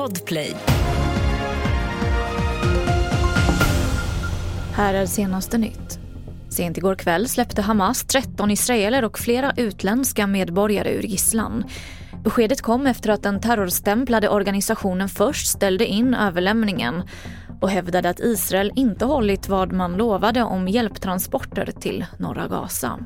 [0.00, 0.56] Podplay.
[4.72, 5.98] Här är senaste nytt.
[6.48, 11.64] Sent igår kväll släppte Hamas 13 israeler och flera utländska medborgare ur gisslan.
[12.24, 17.02] Beskedet kom efter att den terrorstämplade organisationen först ställde in överlämningen
[17.60, 22.98] och hävdade att Israel inte hållit vad man lovade om hjälptransporter till norra Gaza.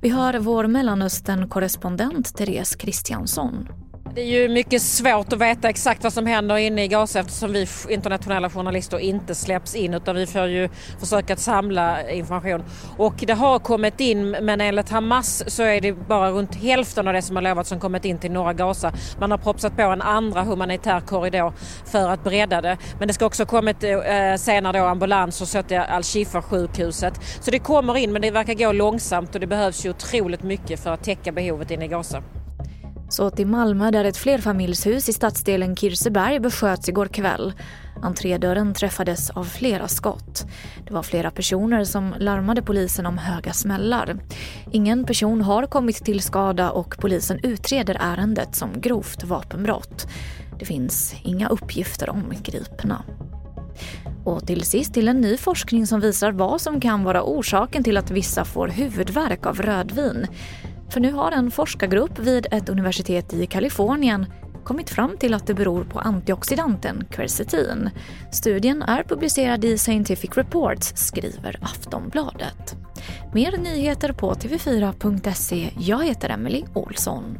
[0.00, 3.81] Vi hör vår Mellanöstern-korrespondent Therese Kristiansson.
[4.14, 7.52] Det är ju mycket svårt att veta exakt vad som händer inne i Gaza eftersom
[7.52, 10.68] vi internationella journalister inte släpps in utan vi får ju
[11.00, 12.64] försöka samla information.
[12.96, 17.14] Och det har kommit in men enligt Hamas så är det bara runt hälften av
[17.14, 18.92] det som har lovats som kommit in till norra Gaza.
[19.20, 21.52] Man har propsat på en andra humanitär korridor
[21.84, 22.78] för att bredda det.
[22.98, 27.14] Men det ska också ha kommit eh, senare då ambulanser så till Al-Shifa sjukhuset.
[27.40, 30.80] Så det kommer in men det verkar gå långsamt och det behövs ju otroligt mycket
[30.80, 32.22] för att täcka behovet inne i Gaza.
[33.12, 37.52] Så till Malmö där ett flerfamiljshus i stadsdelen Kirseberg besköts igår kväll.
[38.02, 40.46] Entrédörren träffades av flera skott.
[40.86, 44.16] Det var flera personer som larmade polisen om höga smällar.
[44.70, 50.06] Ingen person har kommit till skada och polisen utreder ärendet som grovt vapenbrott.
[50.58, 53.02] Det finns inga uppgifter om gripna.
[54.24, 57.96] Och till sist till en ny forskning som visar vad som kan vara orsaken till
[57.96, 60.26] att vissa får huvudvärk av rödvin.
[60.92, 64.26] För nu har en forskargrupp vid ett universitet i Kalifornien
[64.64, 67.90] kommit fram till att det beror på antioxidanten quercetin.
[68.32, 72.76] Studien är publicerad i Scientific Reports, skriver Aftonbladet.
[73.34, 75.70] Mer nyheter på tv4.se.
[75.78, 77.38] Jag heter Emily Olsson.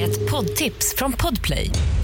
[0.00, 1.70] Ett poddtips från Podplay.